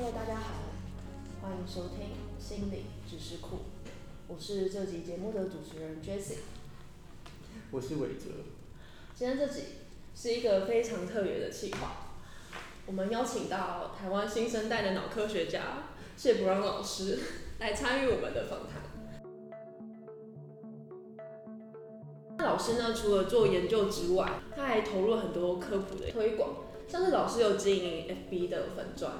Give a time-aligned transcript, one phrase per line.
[0.00, 0.54] Hello，大家好，
[1.42, 3.62] 欢迎收听心理知识库，
[4.28, 6.36] 我是这集节目的主持人 Jessie。
[7.72, 8.26] 我是伟哲。
[9.16, 9.62] 今天这集
[10.14, 12.12] 是一个非常特别的企划，
[12.86, 17.18] 我们邀请到台湾新生代的脑科学家谢伯让老师
[17.58, 18.80] 来参与我们的访谈。
[22.38, 26.50] 老师呢，除了做研究之外，他还投入了很多科普的推广，
[26.86, 29.12] 像是老师有经营 FB 的粉砖，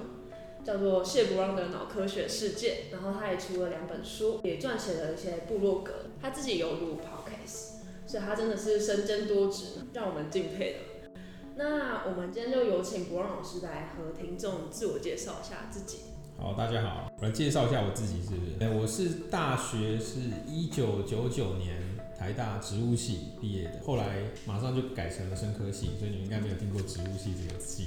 [0.68, 11.10] 叫做谢伯让的脑科学世界，然后他也出了两本书，也撰写了一些部落格，他自己有录 podcast，所以他真的是身兼多职，让我们敬佩的。
[11.56, 16.00] 那我们今天就有请伯让老师来和听众自我介绍一下自己。
[16.36, 18.52] 好，大家好，我来介绍一下我自己，是不是？
[18.60, 21.80] 哎，我是大学是一九九九年
[22.19, 27.86] 台大植物系毕业的，后来马上就改成了生科系，所以你们应该没有听过植物系这个系。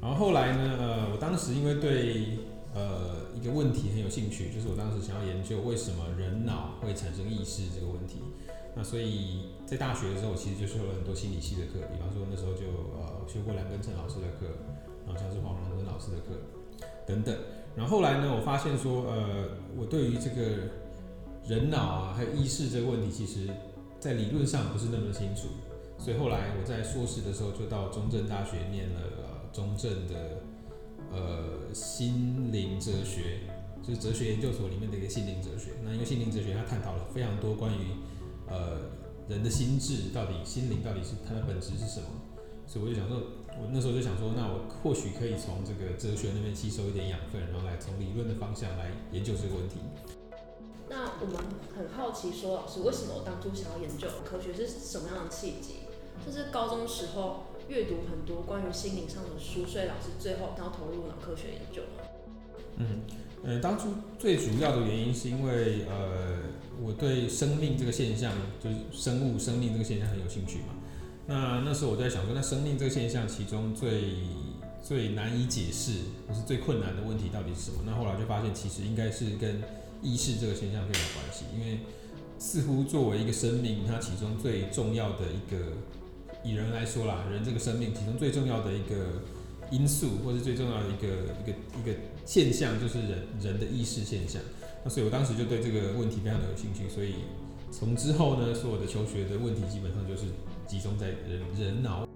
[0.00, 2.38] 然后后来呢，呃，我当时因为对
[2.74, 8.22] 呃一个问题很有兴趣，就是我当时想要研究为什么人脑会产生意识这个问题。
[8.76, 14.46] 那所以在大学的时候，我其实就修了很多心理系的课，比方说那时候就呃修过梁根成老师的课，
[15.04, 16.38] 然后像是黄荣文老师的课
[17.04, 17.36] 等等。
[17.74, 20.70] 然后后来呢，我发现说，呃，我对于这个
[21.44, 23.48] 人脑啊，还有意识这个问题，其实
[23.98, 25.48] 在理论上不是那么清楚。
[25.98, 30.42] 所以后来我在硕士的时候，就到中正大学念了呃中正的
[31.12, 33.40] 呃心灵哲学，
[33.82, 35.72] 就是哲学研究所里面的一个心灵哲学。
[35.84, 37.92] 那因为心灵哲学它探讨了非常多关于
[38.48, 38.78] 呃
[39.28, 42.08] 人的心智到底心灵到底是它的本质是什么，
[42.66, 43.20] 所以我就想说。
[43.60, 49.80] 我那时候就想说，那我或许可以从这个哲学那边吸收一点养分，然后来从理论的方向来研究这个问题。
[50.88, 51.42] 那我们
[51.74, 55.87] 很好奇，说老师为什么我当初想要研究科学是什么样的契机？
[56.24, 61.82] 就是高中时候阅读很多关于心灵上的书，所以老师最后想要投入脑科学研究。
[62.76, 63.00] 嗯，
[63.44, 66.38] 呃，当初最主要的原因是因为呃，
[66.82, 70.74] 我对生命这个现象，就是生物生命这个现象很有兴趣嘛。
[71.26, 74.14] 那那时候我在想说，那生命这个现象，其中最
[74.82, 75.92] 最难以解释，
[76.26, 77.82] 或是最困难的问题到底是什么？
[77.84, 79.60] 那后来就发现，其实应该是跟
[80.00, 81.80] 意识这个现象更有关系，因为
[82.38, 85.72] 似乎作为一个生命，它其中最重要的一个，
[86.42, 89.22] 以人来说啦，人这个生命其中最重要的一个
[89.70, 91.08] 因素，或是最重要的一个
[91.42, 94.40] 一个一个现象，就是人人的意识现象。
[94.84, 97.14] 那所以我当时就对这个问题非常的有兴趣，所以
[97.70, 100.24] 从之后呢，所有的求学的问题基本上就是。
[100.68, 102.06] 集中在人人脑。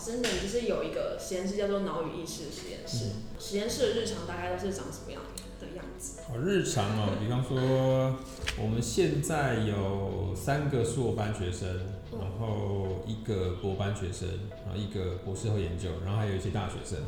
[0.00, 3.10] 老师，你就是有一个实验室叫做脑与意识实验室。
[3.38, 5.20] 实验室的日常大概都是长什么样
[5.60, 6.20] 的样子？
[6.26, 8.16] 好，日常哦，比方说
[8.58, 11.68] 我们现在有三个硕班学生，
[12.12, 14.26] 然后一个博班学生，
[14.64, 16.98] 然后一个博士后研究，然后还有一些大学生。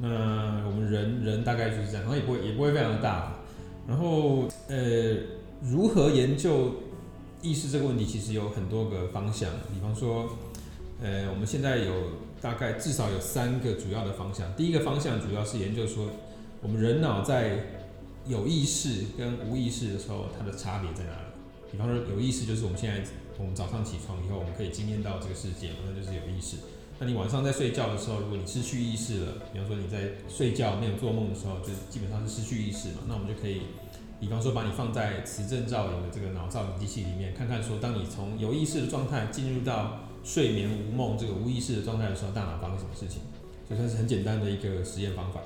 [0.00, 3.36] 那我们人人大概就是这样，然后也不会也不会非常的大。
[3.86, 5.16] 然后呃，
[5.62, 6.74] 如何研究
[7.40, 9.48] 意识这个问题，其实有很多个方向。
[9.72, 10.28] 比方说，
[11.02, 11.92] 呃，我们现在有
[12.40, 14.54] 大概至少有三个主要的方向。
[14.54, 16.08] 第一个方向主要是研究说，
[16.62, 17.58] 我们人脑在
[18.26, 21.26] 有意识跟无意识的时候，它的差别在哪里？
[21.70, 23.02] 比方说，有意识就是我们现在
[23.38, 26.56] 我们早上起床以后，我们可以经验到这个世界，那就是有意识。
[26.98, 33.02] 那你晚上在睡觉的时候，如果你失去意识了，比方说你在睡觉没有做梦的时候，就基本上是失去意识嘛。
[33.06, 33.60] 那我们就可以，
[34.18, 43.20] 比方说把你放在磁振造影的这个脑造影机器里面，看看说，当你从有意识的状态进入到睡眠无梦这个无意识的状态的时候，大脑发生什么事情？
[43.70, 45.40] 就算是很简单的一个实验方法。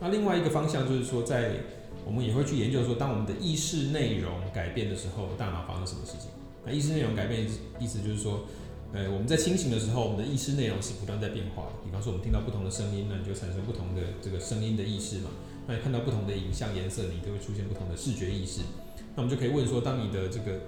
[0.00, 1.56] 那另外一个方向就是说，在
[2.06, 6.30] 我们也会去研究说，当我们的意识内容改变的时候，大脑发生什么事情？
[6.64, 7.44] 那意识内容改变
[7.80, 8.46] 意思就是说。
[8.92, 11.72] 呃，我们在清醒的时候，我们的意识内容是不断在变化的。
[11.84, 15.30] 比方说，我们听到不同的声音呢，你就产生不同的这个声音的意识嘛。
[15.68, 18.62] 那你看到不同的影像、颜色，你都会出现不同的视觉意识。
[19.14, 20.58] 那我们就可以问说，当你的这个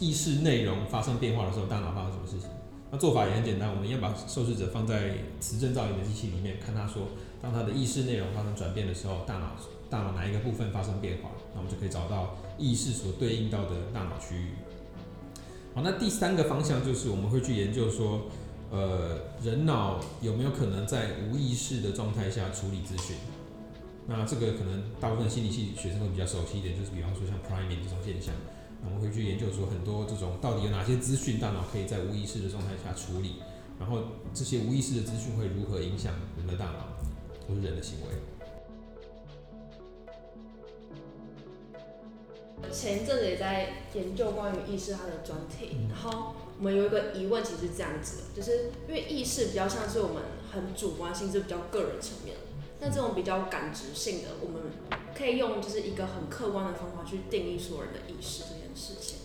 [0.00, 2.48] 意识内容发生变化的时候，大脑发生什么事情？
[2.92, 7.08] 那做法也很简单，我们要把受试者放在磁振造影的机器里面，看他说，
[7.40, 9.56] 当他的意识内容发生转变的时候，大脑
[9.88, 11.30] 大脑哪一个部分发生变化？
[11.54, 14.50] 那我们就可以找到意识所对应到的大脑区域。
[15.74, 18.26] 好，那第三个方向就是我们会去研究说，
[18.70, 23.16] 呃，人脑有没有可能在无意识的状态下处理资讯？
[24.06, 28.34] 那这个可能大部分心理系学生会比较熟悉一点，就是比方说像 priming 这种现象，
[28.84, 33.36] 我们会去研究说很多这种到底有哪些资讯大脑可以在无意识的状态下处理，
[33.78, 34.02] 然后
[34.34, 36.88] 这些无意识的资讯会如何影响人的大脑
[37.46, 38.08] 或是人的行为？
[42.70, 52.36] 前一阵子也在研究关于意识它的专题，然后我们有一个疑问，其实是这样子的，就是因为意识比较像是我们很主观性，是比较个人层面。
[52.80, 54.62] 那这种比较感知性的，我们
[55.14, 58.42] 可以用就是一个很客观的方法去定义所有人的意识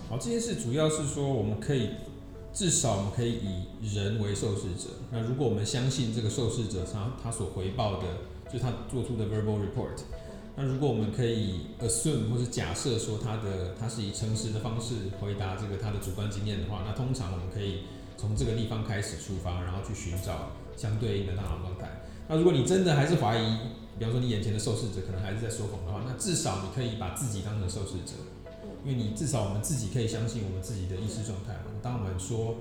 [0.10, 1.90] 好，这件事主要是说我们可以
[2.54, 3.40] 至少我们可以
[3.82, 4.90] 以人为受试者。
[5.12, 8.08] 那如果我们相信这个受试者他他所回报的，
[8.46, 10.02] 就是他做出的 verbal report。
[10.56, 17.82] 那如果我们可以 assume 或是假设说他的他是以诚实的方式回答这个他的主观经验的话，那通常我们可以
[18.18, 22.02] 从这个地方开始出发，然后去寻找相对应的大脑状态。
[22.28, 23.58] 那如果你真的还是怀疑，
[24.00, 28.14] 比方说你眼前的受试者可能还是在说谎的话，那至少你可以把自己当成受试者，
[28.86, 31.72] 因为你至少我们自己可以相信我们自己的意识状态嘛。
[31.82, 32.56] 当我们说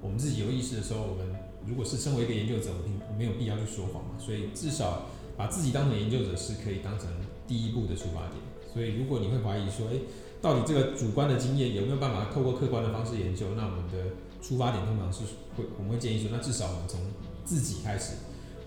[0.00, 1.34] 我们自己有意识的时候，我们
[1.66, 4.10] 如果是身为一个研究者，我们没有必要去说谎嘛。
[4.18, 5.06] 所以至少
[5.36, 7.08] 把自己当成研究者是可以当成。
[7.48, 8.34] 第一步的出发点，
[8.70, 10.02] 所以如果你会怀疑说，诶，
[10.42, 13.46] 到底这个主观的经验有没有办法透过客观的方式研究？
[13.56, 14.12] 那我们的
[14.42, 15.20] 出发点通常是
[15.56, 17.00] 会，我们会建议说，那至少我们从
[17.46, 18.16] 自己开始。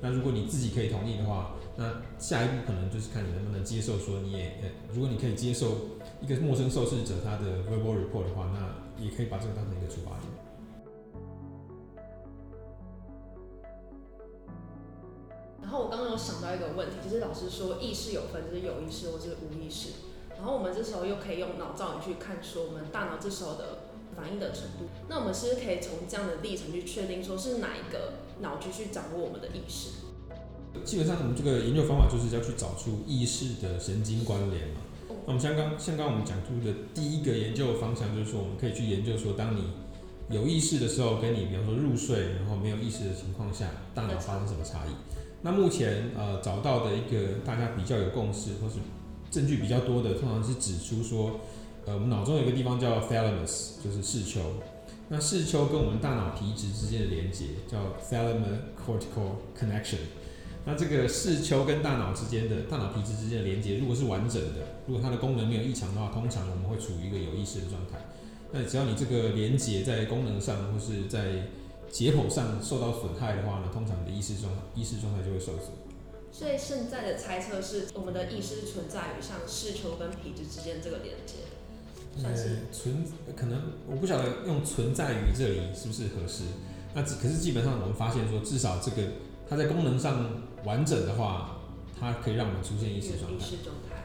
[0.02, 10.30] 那如果你自己可以同意的话，那下一步可能就是看你能不能接受说，你也，呃，如果你可以接受一个陌生受试者他的 verbal report 的话，那也可以把这个当成一个出发点。
[15.62, 19.92] 然后我刚刚有想到一个问题，就是老师说意识有分，就是有意识或是无意识。
[20.36, 23.84] 然后我们这时候又可以用脑造影去看，说我们大脑这时候的
[24.16, 24.90] 反应的程度。
[25.08, 30.11] 那我们是不是可以从这样的历程去确定，说是哪一个脑区去掌握我们的意识？
[30.84, 34.82] 基本上我们这个研究方法就是要去找出意识的神经关联嘛。
[35.08, 39.64] 那我们像刚像刚我们讲出的第一个研究方向，就是说我们可以去研究说，当你
[40.30, 44.90] 有意识的时候，跟你比方说入睡然后没有意识的情况下，大脑发生什么差异？
[45.44, 48.76] 那目前呃找到的一个大家比较有共识或是
[49.30, 51.40] 证据比较多的，通常是指出说，
[51.86, 54.40] 呃我们脑中有一个地方叫 thalamus，就是视丘。
[55.10, 57.78] 那视丘跟我们大脑皮质之间的连接叫
[58.10, 59.98] thalamus-cortical connection。
[60.66, 67.98] 那这个视丘跟大脑之间的大脑皮质之间的连接，如果是完整的，如果它的功能没有异常的话，通常我们会处于一个有意识的状态。
[68.52, 71.48] 那只要你这个连接在功能上或是在
[71.90, 75.72] 解剖上受到损害的话呢，通常你的意识状意识状态就会受损。
[76.32, 81.36] 所以现在的猜测是，我们的意识存在于像视丘跟皮质之间这个连接，
[82.18, 83.04] 算是存
[83.36, 86.44] 可能我不晓得用存在于这里是不是合适。
[86.94, 89.08] 那可是基本上我们发现说，至少这个
[89.50, 91.58] 它在功能上完整的话，
[92.00, 93.46] 它可以让我们出现意识状态。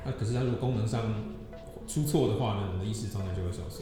[0.05, 1.03] 那可是它如果功能上
[1.87, 3.79] 出错的话呢，我们的意识状态就会消失。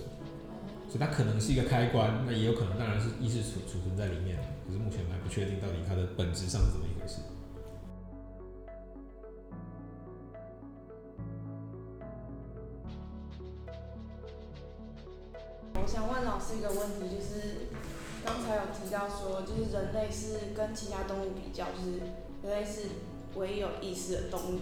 [0.88, 0.99] 所以。
[0.99, 7.19] 它可能是一个开关，那也有可能，当然是意识储储存在里面，可是目前还不确定到底它的本质上是怎么一回事。
[15.75, 17.67] 我想问老师一个问题，就是
[18.25, 22.00] 刚才有提到说，就是人类是跟其他动物比较，就是
[22.44, 22.82] 人类是
[23.37, 24.58] 唯一有意识的动物，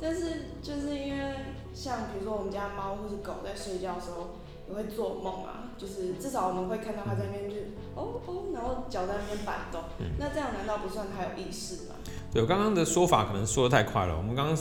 [0.00, 1.34] 但是就是因为
[1.74, 4.36] 像比如说我们家猫或是狗在睡觉的时候。
[4.68, 7.56] 也会做梦啊，就是至少我们会看到它在那边就
[7.94, 9.80] 哦哦，然后脚在那边摆动。
[10.18, 11.94] 那这样难道不算它有意识吗？
[12.32, 14.16] 对我刚刚的说法可能说的太快了。
[14.16, 14.58] 我们刚刚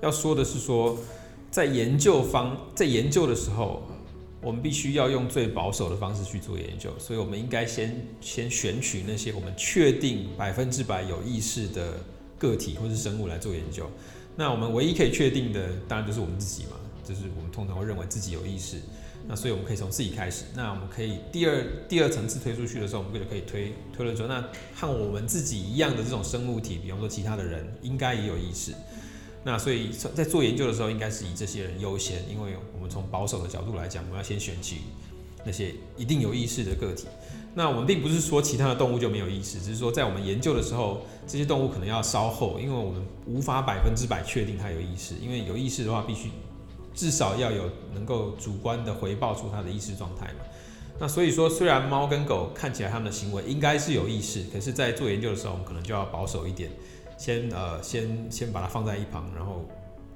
[0.00, 0.96] 要说的是说，
[1.50, 3.82] 在研究方在研究的时候，
[4.42, 11.94] 我们必须要用最保守的方式去做研究，所以我们应该先先选取那些我们确定百分之百有意识的
[12.36, 13.88] 个体或是生物来做研究。
[14.34, 18.78] 那我们唯一可以确定的，当然就是我们自己嘛，就是我们通常会认为自己有意识。
[19.28, 20.46] 那所以我们可以从自己开始。
[20.56, 24.44] 那我们可以第二第二层次推出去的时候，我们就可以推推论说，那
[24.74, 28.72] 和我们自己一样的这种生物体，比方说其他的人，应该也有意识。
[29.44, 34.76] 那所以在做研究的时候，应该是以这些人优先，因为我们从保守的角度来讲，我们要先选取
[35.44, 37.06] 那些一定有意识的个体。
[37.54, 46.30] 那我们并不是说其他的动物就没有意识，只是说在我们研究的时候，这些动物可能要稍后，因为我们无法百分之百确定它有意识，因为有意识的话必须。
[46.94, 50.44] 至少要有能够主观的回报出它的意识状态嘛？
[51.00, 56.70] 那所以说，虽然猫跟狗看起来它们的行为应该是有意识，可是，在做研究的时候，我们可能就要保守一点，
[57.16, 59.64] 先呃，先先把它放在一旁，然后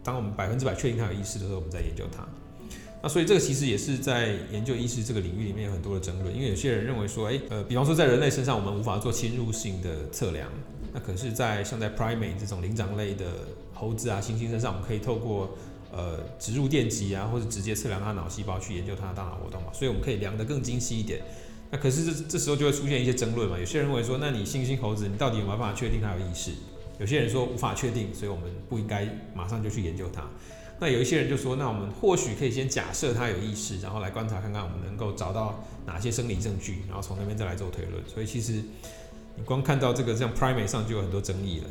[0.02, 2.26] 当我们百分之百确定它有意识的时候，我们再研究它。
[3.02, 10.50] 那所以这个其实也是在研究意识这个领域里面有很多的争论，因为有些人认为说，哎，呃，比方说在人类身上我们无法做侵入性的测量，
[10.92, 13.26] 那可是，在像在 primate 这种灵长类的
[13.74, 15.56] 猴子啊、猩猩身上，我们可以透过
[15.92, 21.20] 呃，植入电极啊，或者直接测量它脑细胞去研究它的大脑活动嘛，所以我们可以量得更精细一点。
[21.70, 26.50] 那可是这这时候就会出现一些争论嘛，有些人认为说，那你猩猩猴子，你到底有没有办法确定它有意识？
[26.98, 30.22] 有些人说无法确定，所以我们不应该马上就去研究它。
[30.78, 38.02] 那有一些人就说，那我们或许可以先假设它有意识，然后来观察看看我们能够找到哪些生理证据，然后从那边再来做推论。
[38.06, 38.62] 所以其实
[39.36, 41.66] 你光看到这个像 primate 上就有很多争议了。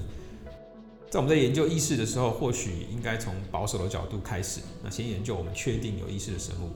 [1.09, 6.71] 在我们在研究意识的时候，或许应该从保守的角度开始，那先研究我们确定有意识的生物。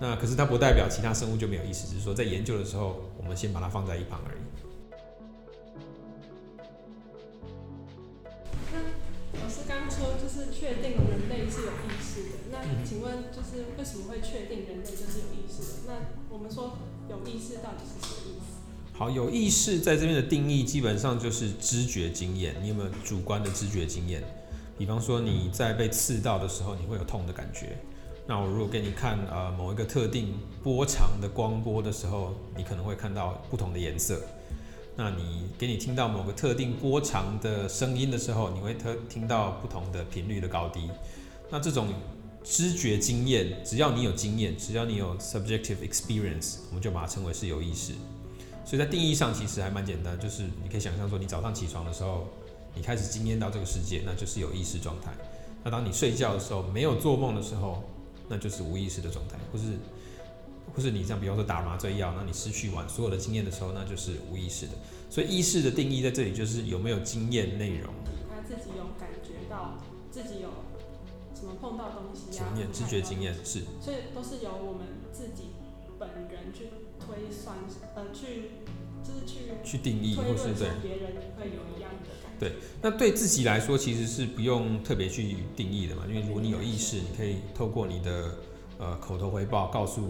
[0.00, 4.38] 那可是它不代表其他生物就没有意识，只是说在研究的时候，我们先把它放在一旁而已。
[9.54, 15.78] 师刚说就是确定人类是有意识的，那请问就是为什么会确定人类就是有意识的？
[15.86, 15.94] 那
[16.28, 16.76] 我们说
[17.08, 18.98] 有意识到底是什么意思？
[18.98, 22.56] 好，有意识在这边的定义基本上就是知觉经验。
[22.60, 24.24] 你有没有主观的知觉经验？
[24.76, 27.78] 比方说你在被刺到的时候，你会有痛的感觉。
[28.26, 30.34] 那我如果给你看呃某一个特定
[30.64, 34.20] 波长的光波的时候，你可能会看到不同的颜色。
[34.96, 40.88] 那你给你听到某个特定波长的声音的时候，你会特听到不同的频率的高低。
[41.50, 41.88] 那这种
[42.44, 47.92] 知觉经验，只要你有经验，只要你有 subjective experience，我们就把它称为是有意识。
[48.64, 52.28] 所以在定义上其实还蛮简单，就是你可以想象说，你早上起床的时候，
[52.74, 55.12] 你开始经验到这个世界，那就是有意识状态。
[55.62, 57.82] 那当你睡觉的时候，没有做梦的时候，
[58.28, 59.64] 那就是无意识的状态，或是
[60.74, 64.72] 或是你像比方说打麻醉药，那你失去完所有的经验的时候，那就是无意识的。
[65.08, 67.94] 所以意识的定义在这里就是有没有经验内容。
[68.28, 69.78] 他自己有感觉到
[70.10, 70.48] 自己有
[71.34, 72.50] 什么碰到东西啊？
[72.50, 73.60] 经验、知觉经验是。
[73.80, 75.50] 所以都是由我们自己
[75.98, 77.56] 本人去推算，
[77.94, 78.50] 呃，去
[79.04, 82.40] 就是去去定义，或是对别人会有一样的感觉。
[82.40, 82.52] 对，
[82.82, 88.34] 那对自己来说其实是不用特别去定义的嘛，因为如果你有意识，你可以透过你的
[88.78, 90.08] 呃口头回报告诉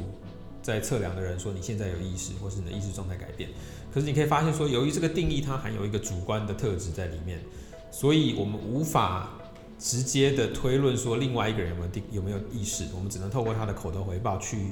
[0.64, 3.50] 在测量的人说你现在有意识，或是你的意识状态改变。
[3.92, 7.38] 可是你可以发现说，由于这个定义它含有一个主观的特质在里面，
[7.90, 9.28] 所以我们无法
[9.78, 14.70] 直接的推论说另外一个人有没有定有没有意识，我们只能透过他的口头回报去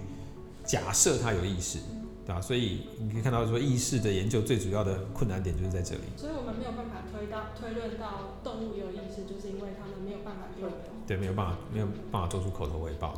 [0.64, 1.78] 假设他有意识，
[2.24, 2.40] 对吧？
[2.40, 6.02] 所以你可以看到说意识的研究最主要的困难点就是在这里。
[6.16, 10.70] 所以我们没有办法推到推论到动物有意识，就是因为他们没有办法用。
[11.06, 13.12] 对，没有办法没有办法做出口头回报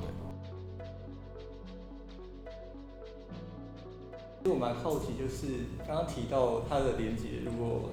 [4.44, 4.50] 的。
[4.50, 7.90] 我蛮好奇，就是刚刚提到它的连接，如果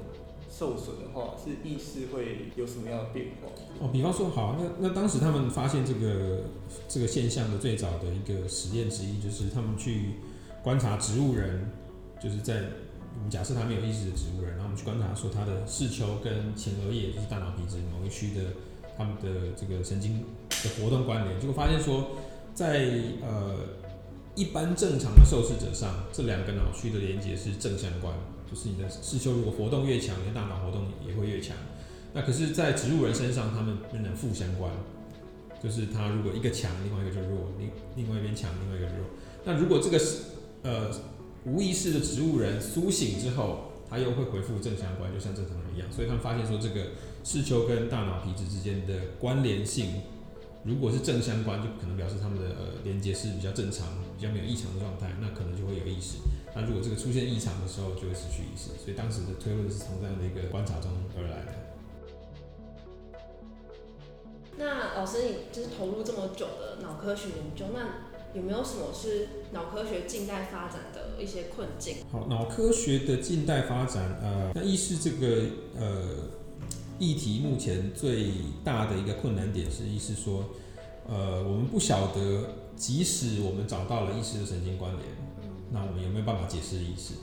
[0.50, 3.48] 受损的话，是意识会有什么样的变化？
[3.80, 6.44] 哦，比方说，好，那那当时他们发现这个
[6.90, 10.16] 这个现象的最早的一个实验之一，就是他们去
[10.62, 11.72] 观察植物人，
[12.22, 12.56] 就是在
[13.16, 18.42] 我们假设他没有意识的植物人，然后我们去观察说他的视丘跟前额叶，就是大脑皮质某一区的
[18.98, 22.10] 他们的这个神经的活动关联，结果发现说，
[22.54, 22.92] 在
[23.22, 23.56] 呃。
[24.36, 28.14] 一般正常的受试者上，这两个脑区的连接是正相关，
[28.50, 31.56] 就是你的视丘如果活动越强，你的大脑活动也会越强。
[32.14, 34.72] 那可是，在植物人身上，他们变成负相关，
[35.62, 39.06] 就是他如果一个强，另外一个就弱；另另外一边强，另外一个弱。
[39.44, 40.18] 那如果这个是
[40.64, 40.90] 呃
[41.46, 45.92] 无意识的植物人苏醒之后，他又会恢复正相关，就像正常人一样。
[45.92, 46.92] 所以他们发现说，这个
[47.24, 49.88] 视丘跟大脑皮质之间的关联性。
[50.64, 56.18] 如果是正相关，就可能表示他们的呃连接是比较正常、比较没有异常的状态，那可能就会有意识。
[56.56, 58.70] 那如果这个出现异常的时候，就会失去意识。
[58.78, 61.54] 所以当时的推论是从这样的一个观察中而来的。
[64.58, 72.06] 那老师，你就是投入这么久的脑科学研究，那有没有什么是脑科学近代发展的一些困境？
[72.12, 75.42] 好，脑科学的近代发展，呃，那意识这个
[75.76, 76.30] 呃。
[77.02, 78.28] 议题目前最
[78.64, 80.46] 大的一个困难点是，意思说，
[81.10, 82.44] 呃，我们不晓得，
[82.76, 85.04] 即使我们找到了意识的神经关联，
[85.72, 87.16] 那我们有没有办法解释意识？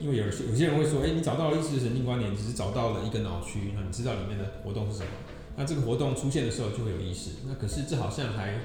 [0.00, 5.10] 因为有有些人会说，哎，你找到了意识的神经关联，只是找到了一个脑区，那你知道里面的活动是什么？
[5.56, 7.32] 那这个活动出现的时候就会有意识。
[7.46, 8.58] 那可是这好像还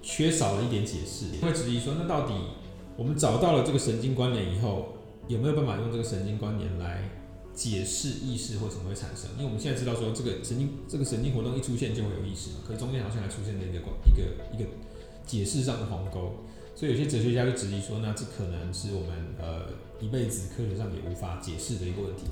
[0.00, 1.44] 缺少了一点解释。
[1.44, 2.32] 会质疑说，那到底
[2.96, 4.94] 我们找到了这个神经关联以后，
[5.26, 7.02] 有没有办法用这个神经关联来？
[7.56, 14.68] 解释意识为什么会产生，因为我们现在知道说这个神经这个神经活动一出现就会有意识嘛，可是中间好像还出现了一个一个一个
[15.26, 16.44] 解释上的鸿沟，
[16.74, 19.72] 所以有些哲学家就质疑说，那这可能是我们呃
[20.04, 22.24] 一辈子科学上也无法解释的一个问题。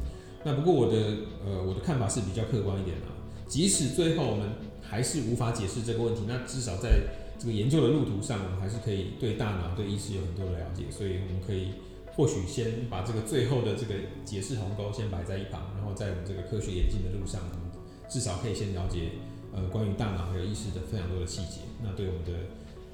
[0.44, 0.96] 那不过我的
[1.42, 3.06] 呃我的看法是比较客观一点的，
[3.48, 4.46] 即使最后我们
[4.82, 7.00] 还是无法解释这个问题，那至少在
[7.38, 11.68] 这个研究的路途上，我们还是可以对大脑对意识有很多的了解，所以我们可以。
[12.16, 13.94] 或许先把这个最后的这个
[14.24, 17.70] 解释鸿沟先摆在一旁，然后在我们这个科学演进的路上，我们
[18.08, 19.12] 至少可以先了解
[19.52, 22.32] 呃关于大脑还有意识的非常多的细节，那对我们的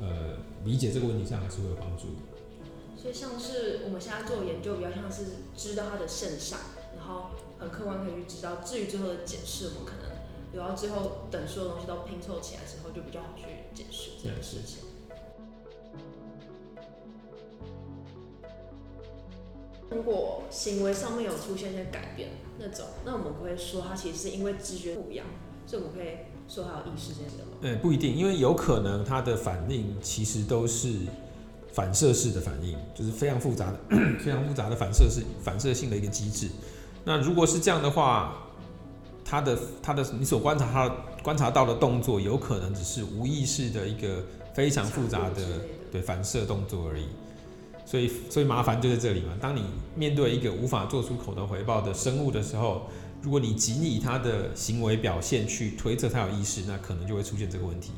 [0.00, 2.22] 呃理解这个问题上还是会有帮助的。
[2.96, 5.24] 所以像是我们现在做研究，比较像是
[5.56, 6.58] 知道它的现象，
[6.96, 10.16] 然后很客观可以去知道，至于最后的解释，我们可能
[10.52, 14.89] 留到最后等所有东西都拼凑起来之后，就比较好去解释这件事情。
[19.90, 25.26] 如果行为上面有出现一些改变，那种，那我们会说他其实是因为知觉不一样，
[25.66, 26.14] 所以我们可以
[26.48, 27.58] 说他有意识这件事吗？
[27.62, 30.94] 呃，不一定，因为有可能他的反应其实都是
[31.72, 33.78] 反射式的反应，就是非常复杂的、
[34.22, 36.48] 非常复杂的反射式、反射性的一个机制。
[37.04, 38.46] 那如果是这样的话，
[39.24, 40.88] 他的他的你所观察他
[41.22, 45.42] 观察到的动作，有可能只是无意识的一个非常复杂的
[45.90, 47.06] 对反射动作而已。
[47.90, 49.36] 所以，所以麻烦就在这里嘛。
[49.40, 49.64] 当你
[49.96, 52.88] 面对一个无法做出口头回报的生物的时候，
[53.20, 57.90] 如果你仅以它的行为表现去推测它有意识，那可能就会出现这个问题。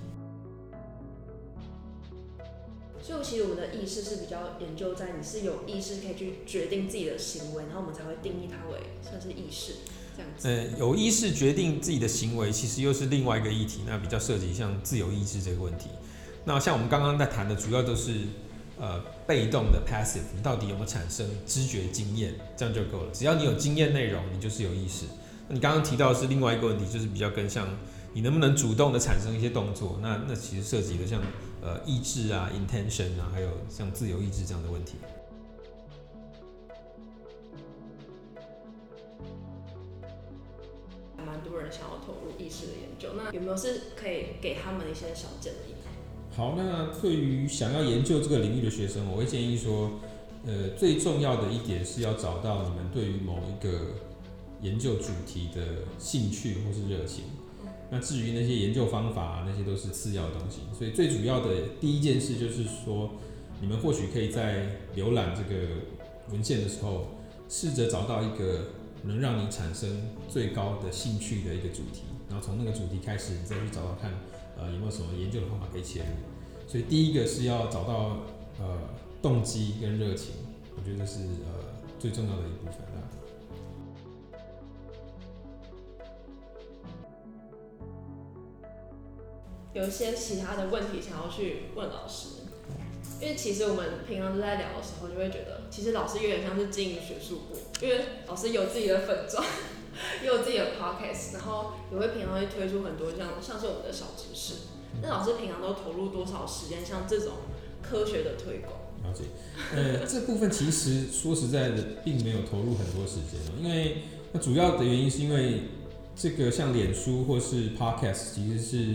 [3.03, 9.75] 所以，其实我们的意识是比较研究在你是有意识可以去决定自己的行为，然后我们才会定义它为算是意识
[10.17, 10.49] 这样子。
[10.49, 15.91] 呃，有意识决定自己的行为，其实又是另外一个议题，那比较涉及像自由意志这个问题。
[16.47, 18.23] 那像我们刚刚在谈的，主要都是。
[18.83, 22.35] 呃，被动的 passive，你到底有没有产生知觉经验？
[22.57, 23.13] 这样就够了。
[23.13, 25.07] 只要你有经验内容，你就是有意识。
[25.47, 27.69] 那你刚刚提到是另外一个问题，就是比较更像
[28.13, 30.01] 你能不能主动的产生一些动作？
[30.03, 31.23] 那那其实涉及的像
[31.63, 34.97] 呃意志啊、intention 啊，还有像自由意志这样的问题。
[41.25, 45.75] 蛮多人想要投入意识的研究，那有没有是可以给他们一些小建议？
[46.35, 49.91] 好，那对于想要研究这个领域的学生，我会建议说，
[50.47, 53.89] 呃，最重要的一点是要找到你们对于某一个
[54.63, 57.25] 研究主题的兴趣或是热情。
[57.91, 60.61] 那至于那些研究方法，那些都是次要的东西。
[60.77, 63.11] 所以最主要的第一件事就是说，
[63.61, 65.67] 你们或许可以在浏览这个
[66.31, 67.09] 文献的时候，
[67.51, 68.71] 试着找到一个
[69.03, 74.11] 能让你产生最高的兴趣的一个主题，然后从那个主题开始，你再去找找看。
[74.57, 76.07] 呃，有没有什么研究的方法可以切入？
[76.67, 78.21] 所以第一个是要找到
[78.59, 78.79] 呃
[79.21, 80.35] 动机跟热情，
[80.77, 83.05] 我觉得是呃最重要的一部分啊。
[89.75, 92.43] 有一些其他的问题想要去问老师，
[93.21, 99.45] 因为其实我们平常都在聊的时候，就会觉得其实老师有点像是经营学术部，因为老师有自己的粉钻。
[100.23, 104.55] 也有自己的 podcast，然后也会平常会推出很多像像是我们的小知识。
[105.01, 107.33] 那老师平常都投入多少时间像这种
[107.83, 108.73] 科学的推广？
[109.03, 109.25] 了解，
[109.75, 115.63] 呃，这部分其实说实在的，并没有投入很多时间，因为那主要的原因是因为
[116.15, 118.87] 这个像脸书或是 podcast 其实是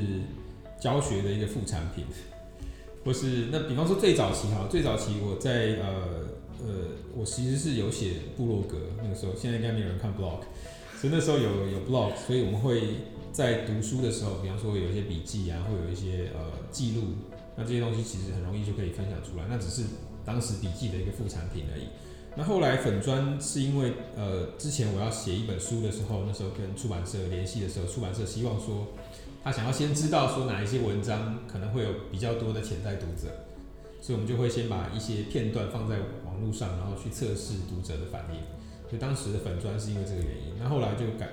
[0.79, 2.05] 教学的一个副产品，
[3.03, 6.27] 或是那比方说最早期哈，最早期我在呃
[6.65, 6.73] 呃，
[7.15, 10.41] 我其实是有写部落格，那个时候现在应该没有人看 blog。
[10.99, 12.81] 所以那时候有有 blog，所以我们会
[13.31, 17.03] 在读书的时候，比方说有一些笔记啊，会有一些呃记录，
[17.55, 19.45] 那这些东西其实很容易就可以分享出来。
[19.47, 19.83] 那只是
[20.25, 21.83] 当时笔记的一个副产品而已。
[22.35, 28.87] 那后来粉砖是因为呃之前我要写一本书的时候，那时候跟出版社联系的时候，出版社希望说
[29.43, 33.29] 他想要先知道说哪一些文章可能会有比较多的潜在读者，
[34.01, 38.56] 所以我们就会先把一些片段放在网络上，然后去测试读者的反应。
[38.91, 41.29] 就当时的粉砖是因为这个原因，那后来就改，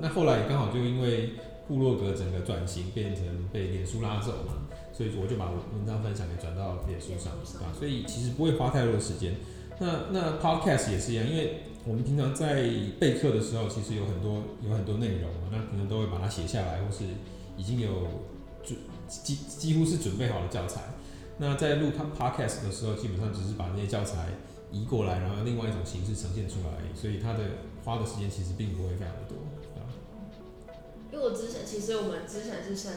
[0.00, 1.30] 那后来刚好就因为
[1.68, 4.54] 部落格整个转型变成被脸书拉走嘛，
[4.92, 7.72] 所以我就把文章分享给转到脸书上，对吧？
[7.78, 9.34] 所以其实不会花太多的时间。
[9.78, 12.62] 那那 podcast 也是一样，因为我们平常在
[12.98, 17.04] 备课的时候，其实有很多有很多内容，那可能都会把它写下来，或是
[17.58, 17.90] 已经有
[18.64, 20.80] 准几几乎是准备好的教材。
[21.38, 24.28] 那在录 podcast 的时候，基本上只是把那些教材。
[24.76, 27.40] 移过来，然后另外一种形式呈现出来，所以它的
[27.84, 29.36] 花的时间其实并不会非常的多。
[31.12, 32.92] 因为我之前其实我们之前是先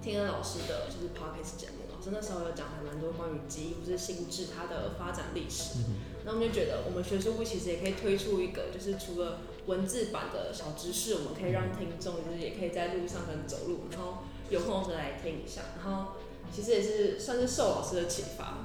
[0.00, 5.80] 听了老师的就是 podcast 节目，老师那时候有讲还蛮多关于记忆或是心智它的发展历史。
[6.24, 14.18] 那我们就觉得我们学术部其实也可以推出一个，就是除了文字版的小知识，我们可以让听众就是也可以在路上跟走路，然后
[14.50, 15.62] 有空时来听一下。
[15.82, 16.12] 然后
[16.54, 18.63] 其实也是算是受老师的启发。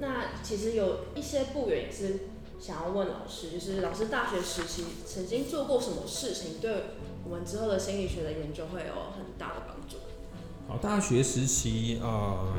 [0.00, 2.20] 那其实有一些部员也是
[2.58, 6.84] 想要问老师，就是老师大学时期曾经做过什么事情，对
[7.24, 9.98] 我们之后的心理学的研究会有很大的帮助。
[10.66, 12.54] 好，大学时期啊，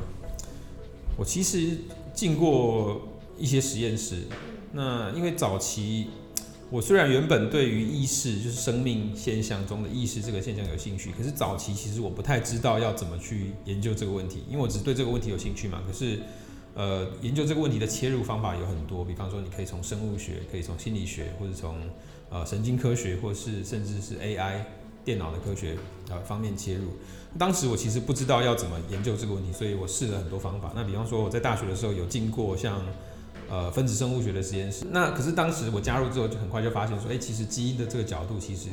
[1.18, 1.78] 我其实
[2.14, 3.02] 进过
[3.38, 4.24] 一些实验室。
[4.74, 6.08] 那因为早期
[6.70, 15.84] 我虽然原本对于意识，就是生命现象中的意识这个现象有兴趣，可是早期其实我不太知道要怎么去研究这个问题，因为我只对这个问题有兴趣嘛。
[15.86, 16.20] 可是
[16.74, 21.76] 呃，研究这个问题的切入方法有很多，比方说你可以从生物学，可以从心理学，或者从
[22.30, 24.62] 呃神经科学，或是甚至是 AI
[25.04, 25.76] 电脑的科学
[26.10, 26.90] 呃方面切入。
[27.38, 30.72] 当时我其实不知道要怎么研究这个问题，所以我试了很多方法。
[30.76, 32.82] 那比方说我在大学的时候有进过像
[33.50, 38.70] 呃分子生物学的实验室，那可是当时我加入之后就很快就发现说，哎、其实基因的这个角度其实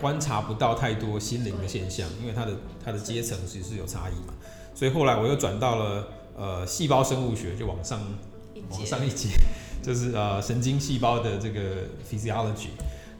[0.00, 2.52] 观察不到太多心灵的现象，因为它的
[2.84, 4.34] 它的阶层其实是有差异嘛。
[4.74, 8.00] 所以后来我又转到了呃细胞生物学，就往上
[8.70, 9.28] 往上一节，
[9.82, 12.68] 就是呃神经细胞的这个 physiology。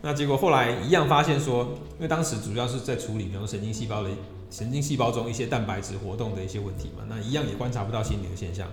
[0.00, 1.64] 那结果后来一样发现说，
[1.96, 4.10] 因为当时主要是在处理，比如说神经细胞的
[4.50, 8.68] 神经细胞中一些蛋白质活动的一些问题嘛，那一样也观察不到心理的现象。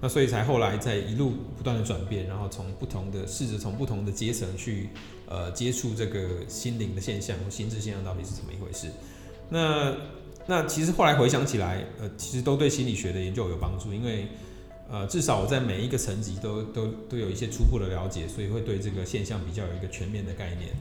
[0.00, 4.90] 那所以才后来在一路不断的转变，然后从不同的试着从不同的阶层去
[5.26, 8.88] 呃接触这个心灵的现象心智现象到底是怎么一回事。
[9.48, 9.94] 那
[10.46, 14.28] 那其实后来回想起来，呃，其实都对心理学的研究有帮助，因为
[14.90, 20.76] 呃，至少我在每一个层级都都都有一些初步的了解，所以会对这个现象比较有一个全面的概念，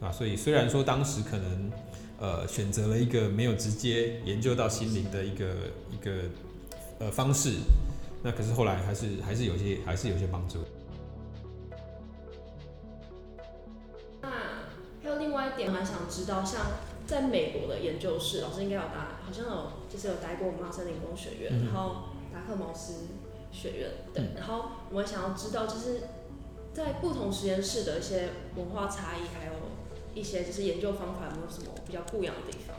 [0.00, 1.70] 啊，所以虽然说当时可能
[2.18, 5.44] 呃选择了一个没有直接研究到心灵的一个
[5.90, 6.12] 一个
[6.98, 7.56] 呃方式，
[8.22, 10.58] 那可是后来还是还是有些还是有些帮助。
[14.22, 14.30] 那
[15.02, 16.62] 还有另外一点，蛮想知道，像
[17.12, 23.06] 在美国的研究室，老师应该有待，好像有就是有待过麻省理工学院，嗯然后达克茅斯
[23.52, 26.04] 学院，对，嗯然后我们想要知道，就是
[26.72, 29.52] 在不同实验室的一些文化差异，还有
[30.14, 32.74] 一些就是研究方法有没有什么比较不一样的地方？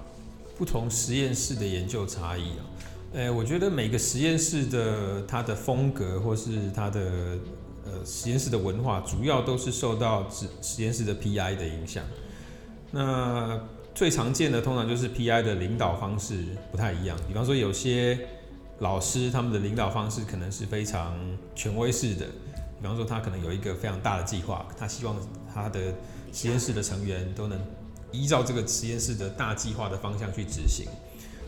[0.57, 2.65] 不同实验室的研究差异啊，
[3.13, 7.37] 呃，我觉得每个实验室的它的风格或是它的
[7.85, 12.03] 呃实验室的文化，主要都是受到实实验室的 PI 的影响。
[12.89, 13.59] 那
[13.95, 18.19] 最常见的通常就是 PI 的领导方式不太一样，比方说有些
[18.79, 21.15] 老师他们的领导方式可能是非常
[21.53, 22.25] 权威式的，
[22.81, 25.15] 比方说他可能有一个非常大的计划，他希望
[25.53, 25.93] 他的
[26.33, 27.59] 实验室的成员都能
[28.11, 30.87] 依照这个实验室的大计划的方向去执行。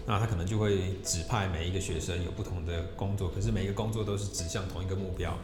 [0.08, 5.36] 那他可能就会指派每一个学生有不同的工作，可是每一个工作都是指向同一个目标。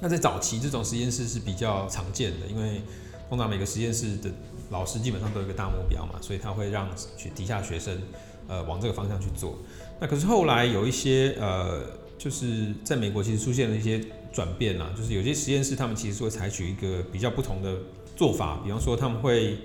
[0.00, 2.82] 那在早期这种实验室是比较常见的，因为
[3.30, 4.30] 通常每个实验室的
[4.70, 8.00] 老师基本上都有一个大目标嘛，所以他会让学底下学生
[8.48, 9.58] 呃往这个方向去做。
[10.00, 11.82] 那可是后来有一些呃，
[12.16, 14.00] 就是在美国其实出现了一些
[14.32, 17.76] 转变啦，就是有些实验室他们其实会采取一个比较不同的
[18.16, 19.58] 做法，比方说他们会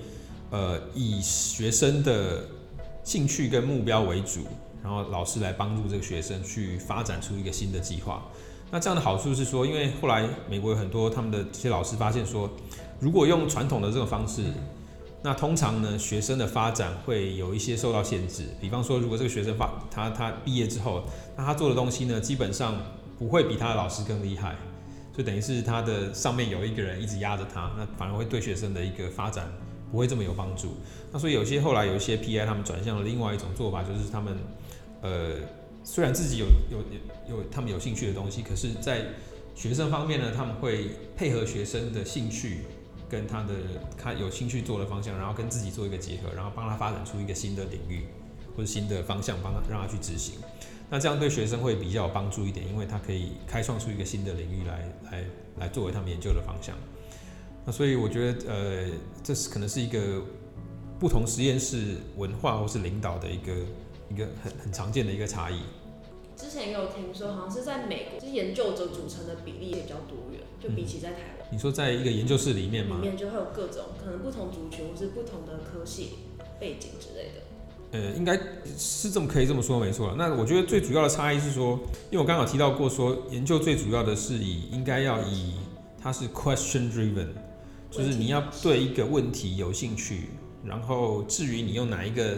[0.50, 2.44] 呃以学生的
[3.04, 4.42] 兴趣跟目标为主，
[4.84, 8.26] 然后老师来帮助这个学生去发展出一个新的计划。
[8.72, 12.50] 那这样的好处是说，因为后来美国有很多他们的这些老师发现说，
[13.00, 14.44] 如果用传统的这种方式，
[15.26, 18.44] 那通常呢学生的发展会有一些受到限制。
[18.62, 21.04] 比方说，如果这个学生发他他毕业之后，
[21.36, 22.80] 那他做的东西呢，基本上
[23.18, 24.56] 不会比他的老师更厉害，
[25.16, 29.52] 所以等于是他的上面有一个人一直压着他，那反而会对学生的一个发展
[29.92, 30.76] 不会这么有帮助。
[31.12, 34.38] 那所以有些后来有一些 PI 他们转向了另外一种做法，就是他们
[35.02, 35.38] 呃
[35.84, 36.78] 虽然自己有有
[37.32, 39.04] 有有他们有兴趣的东西，可是，在
[39.56, 42.60] 学生方面呢，他们会配合学生的兴趣
[43.10, 43.54] 跟他的
[43.98, 48.06] 他有兴趣做的方向，然后跟自己做一个结合，然后帮他发展出一个新的领域
[48.56, 50.36] 或者新的方向，帮他让他去执行。
[50.90, 55.26] 那这样对学生会比较有帮助一点，因为他可以开创出一个新的领域来来
[55.60, 56.76] 来作为他们研究的方向。
[57.66, 58.92] 那所以我觉得，呃，
[59.24, 60.22] 这是可能是一个
[61.00, 63.54] 不同实验室文化或是领导的一个
[64.12, 65.62] 一个很很常见的一个差异。
[66.38, 71.35] 之前也有听说，好像是在美国，就是研究者组成的比例也比较多元，就比起在台。
[71.52, 72.98] 你说在一个研究室里面吗？
[73.02, 76.10] 里面就会有各种可能不同族群或是不同的科系
[76.60, 77.42] 背景之类的。
[77.92, 78.38] 呃，应该
[78.78, 80.14] 是这么可以这么说，没错。
[80.18, 81.80] 那我觉得最主要的差异是说，
[82.10, 85.54] 因为我刚刚有提到过说，研究最主要的是以应该要以
[86.02, 87.28] 它是 question driven，
[87.90, 90.30] 就是你要对一个问题有兴趣，
[90.64, 92.38] 然后至于你用哪一个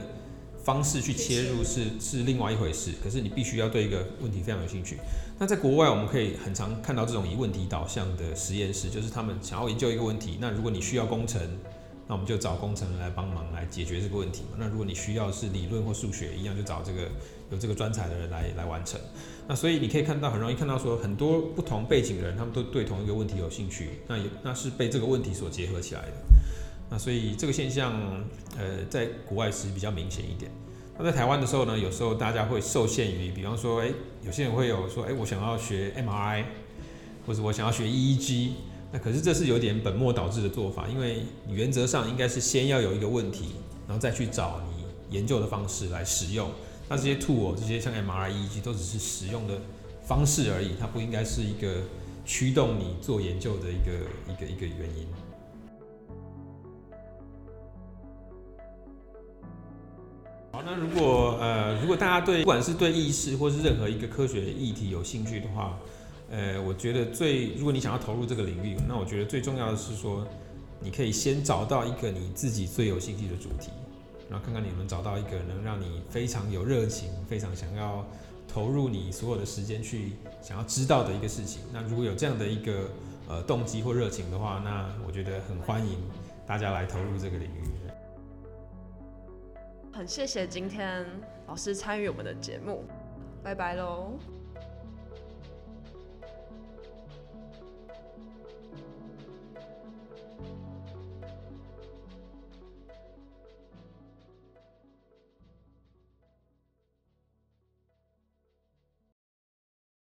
[0.68, 4.98] 方式去切入是是另外一回事，可是你必须要对一个问题非常有兴趣。
[5.40, 11.42] 那在国外，我们可以很常看到这种以问题导向的实验室，就是他们想要研究一个问题，那如果你需要工程，
[12.06, 14.58] 那我们就找工程人来帮忙来解决这个问题嘛。
[14.60, 17.04] 那如果你需要是理论或数学一样，就找这个
[17.50, 19.00] 有这个专才的人来来完成。
[19.48, 26.12] 那所以你可以看到，很容易看到说，很多不同背景的人，他们都对同一个问题有兴趣，那也那是被这个问题所结合起来的。
[26.90, 27.94] 那所以这个现象，
[28.58, 30.50] 呃，在国外是比较明显一点。
[30.98, 33.94] 那在台湾的时候呢，有时候大家会受限于，比方说，诶，
[34.26, 36.46] 有些人会有说，诶，我想要学 MRI，
[37.26, 38.52] 或者我想要学 EEG。
[38.92, 46.50] 那可是这是有点本末倒置的做法，因为原则上应该是先要有一个问题，然后再去找你研究的方式来使用。
[46.88, 49.60] 那这些 tool 这些像 MRI、EEG 都只是使用的
[50.06, 51.82] 方式而已，它不应该是一个
[52.26, 55.06] 驱动你做研究的一个一个一个原因。
[60.58, 65.78] 好，那如果呃，如果大家对不管是对意识或是任何一个科学议题有兴趣的话，
[66.32, 70.26] 呃，我觉得最如果你想要投入这个领域，那我觉得最重要的是说，
[70.80, 73.70] 你可以先找到一个你自己最有兴趣的主题，
[74.32, 78.04] 然后看看你能找到一个能让你非常有热情、非常想要
[78.52, 81.62] 投入你所有的时间去想要知道的一个事情。
[81.72, 82.90] 那如果有这样的一个
[83.30, 86.00] 呃动机或热情的话，那我觉得很欢迎
[86.48, 87.62] 大家来投入这个领域。
[89.98, 91.04] 很谢谢今天
[91.48, 92.86] 老师参与我们的节目，
[93.44, 94.12] 拜拜喽。